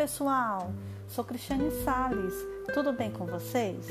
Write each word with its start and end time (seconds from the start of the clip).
pessoal, 0.00 0.72
sou 1.06 1.22
Cristiane 1.22 1.70
Sales. 1.84 2.32
Tudo 2.72 2.90
bem 2.90 3.10
com 3.10 3.26
vocês? 3.26 3.86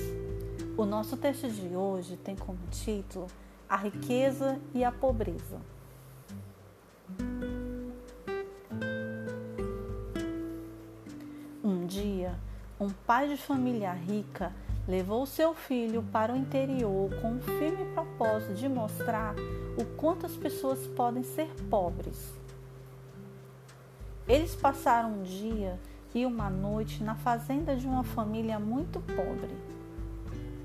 O 0.76 0.84
nosso 0.84 1.16
texto 1.16 1.48
de 1.48 1.76
hoje 1.76 2.18
tem 2.18 2.36
como 2.36 2.58
título 2.72 3.28
A 3.70 3.78
riqueza 3.78 4.60
e 4.74 4.84
a 4.84 4.92
pobreza. 4.92 5.62
Um 11.64 11.86
dia, 11.86 12.40
um 12.80 12.90
pai 12.90 13.28
de 13.28 13.38
família 13.38 13.94
rica 13.94 14.52
levou 14.88 15.28
seu 15.28 15.54
filho 15.54 16.02
para 16.12 16.34
o 16.34 16.36
interior 16.36 17.12
com 17.22 17.36
o 17.36 17.40
firme 17.40 17.86
propósito 17.94 18.56
de 18.56 18.68
mostrar 18.68 19.36
o 19.78 19.86
quanto 19.96 20.26
as 20.26 20.36
pessoas 20.36 20.88
podem 20.88 21.22
ser 21.22 21.50
pobres. 21.70 22.34
Eles 24.28 24.56
passaram 24.56 25.14
um 25.14 25.22
dia 25.22 25.80
e 26.14 26.26
uma 26.26 26.50
noite 26.50 27.04
na 27.04 27.16
fazenda 27.16 27.76
de 27.76 27.86
uma 27.88 28.04
família 28.04 28.60
muito 28.60 29.00
pobre. 29.00 29.50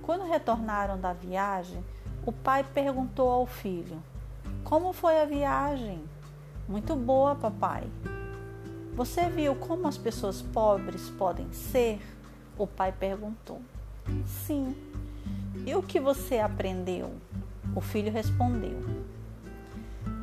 Quando 0.02 0.24
retornaram 0.24 0.98
da 0.98 1.12
viagem, 1.12 1.82
o 2.26 2.32
pai 2.32 2.64
perguntou 2.64 3.28
ao 3.30 3.46
filho: 3.46 4.02
Como 4.62 4.92
foi 4.92 5.20
a 5.20 5.24
viagem? 5.24 6.02
Muito 6.68 6.96
boa, 6.96 7.34
papai. 7.34 7.84
Você 8.94 9.28
viu 9.28 9.54
como 9.54 9.88
as 9.88 9.98
pessoas 9.98 10.40
pobres 10.40 11.10
podem 11.10 11.52
ser? 11.52 12.00
O 12.56 12.66
pai 12.66 12.92
perguntou. 12.92 13.60
Sim. 14.26 14.74
E 15.66 15.74
o 15.74 15.82
que 15.82 15.98
você 15.98 16.38
aprendeu? 16.38 17.12
O 17.74 17.80
filho 17.80 18.12
respondeu. 18.12 18.82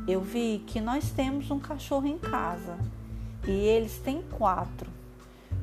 Eu 0.07 0.21
vi 0.21 0.63
que 0.65 0.79
nós 0.79 1.11
temos 1.11 1.51
um 1.51 1.59
cachorro 1.59 2.07
em 2.07 2.17
casa 2.17 2.77
e 3.45 3.51
eles 3.51 3.99
têm 3.99 4.21
quatro. 4.21 4.89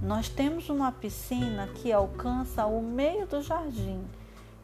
Nós 0.03 0.29
temos 0.29 0.69
uma 0.69 0.93
piscina 0.93 1.67
que 1.75 1.93
alcança 1.93 2.67
o 2.67 2.81
meio 2.81 3.27
do 3.27 3.43
jardim. 3.43 4.01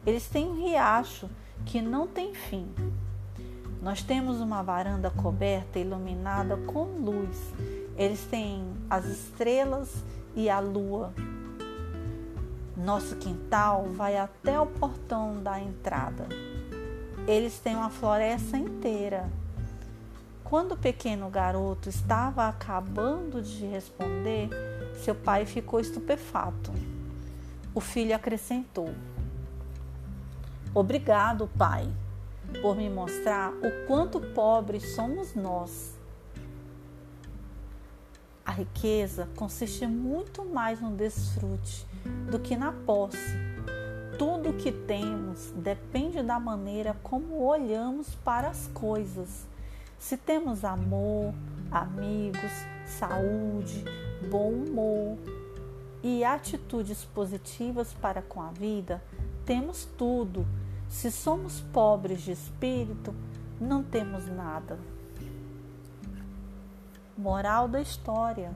Eles 0.05 0.27
têm 0.27 0.47
um 0.47 0.63
riacho 0.63 1.29
que 1.65 1.81
não 1.81 2.07
tem 2.07 2.33
fim. 2.33 2.67
Nós 3.81 4.01
temos 4.01 4.39
uma 4.39 4.63
varanda 4.63 5.11
coberta 5.11 5.77
iluminada 5.77 6.55
com 6.57 6.85
luz. 6.85 7.37
Eles 7.97 8.23
têm 8.25 8.65
as 8.89 9.05
estrelas 9.05 10.03
e 10.35 10.49
a 10.49 10.59
lua. 10.59 11.13
Nosso 12.77 13.15
quintal 13.17 13.85
vai 13.91 14.17
até 14.17 14.59
o 14.59 14.65
portão 14.65 15.41
da 15.43 15.59
entrada. 15.59 16.27
Eles 17.27 17.59
têm 17.59 17.75
uma 17.75 17.89
floresta 17.89 18.57
inteira. 18.57 19.29
Quando 20.43 20.73
o 20.73 20.77
pequeno 20.77 21.29
garoto 21.29 21.89
estava 21.89 22.47
acabando 22.47 23.41
de 23.41 23.65
responder, 23.65 24.49
seu 25.03 25.15
pai 25.15 25.45
ficou 25.45 25.79
estupefato. 25.79 26.71
O 27.73 27.81
filho 27.81 28.15
acrescentou: 28.15 28.93
Obrigado, 30.73 31.49
pai, 31.57 31.87
por 32.61 32.75
me 32.75 32.89
mostrar 32.89 33.51
o 33.51 33.87
quanto 33.87 34.19
pobres 34.19 34.95
somos 34.95 35.33
nós. 35.35 35.95
A 38.45 38.51
riqueza 38.51 39.27
consiste 39.35 39.87
muito 39.87 40.45
mais 40.45 40.79
no 40.79 40.91
desfrute 40.91 41.85
do 42.29 42.39
que 42.39 42.55
na 42.55 42.71
posse. 42.71 43.35
Tudo 44.19 44.51
o 44.51 44.53
que 44.53 44.71
temos 44.71 45.51
depende 45.55 46.21
da 46.21 46.39
maneira 46.39 46.95
como 47.01 47.43
olhamos 47.43 48.13
para 48.23 48.49
as 48.49 48.67
coisas. 48.67 49.47
Se 49.97 50.15
temos 50.15 50.63
amor, 50.63 51.33
amigos, 51.71 52.51
saúde, 52.85 53.83
bom 54.29 54.49
humor 54.49 55.17
e 56.03 56.23
atitudes 56.23 57.03
positivas 57.05 57.93
para 57.93 58.21
com 58.21 58.41
a 58.41 58.49
vida, 58.49 59.01
temos 59.45 59.85
tudo. 59.97 60.45
Se 60.87 61.11
somos 61.11 61.61
pobres 61.73 62.21
de 62.21 62.31
espírito, 62.31 63.13
não 63.59 63.83
temos 63.83 64.27
nada. 64.27 64.77
Moral 67.17 67.67
da 67.67 67.81
história: 67.81 68.51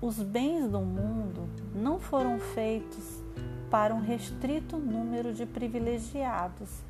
Os 0.00 0.16
bens 0.16 0.70
do 0.70 0.80
mundo 0.80 1.48
não 1.74 1.98
foram 1.98 2.38
feitos 2.38 3.22
para 3.70 3.94
um 3.94 4.00
restrito 4.00 4.76
número 4.76 5.32
de 5.32 5.46
privilegiados, 5.46 6.82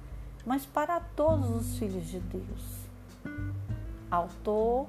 mas 0.46 0.64
para 0.64 1.00
todos 1.00 1.50
os 1.50 1.78
filhos 1.78 2.06
de 2.06 2.20
Deus. 2.20 2.78
Autor 4.10 4.86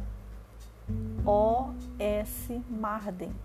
O. 1.32 1.76
S. 2.00 2.50
Marden 2.72 3.36